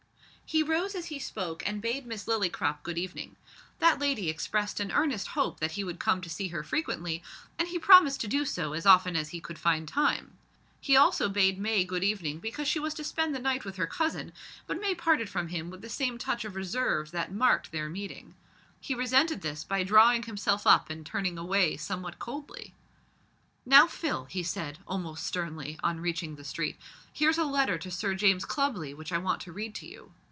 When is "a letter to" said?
27.37-27.89